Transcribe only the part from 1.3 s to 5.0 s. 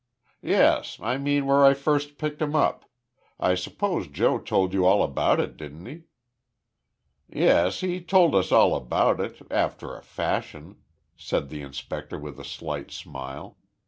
where I first picked him up. I suppose Joe told you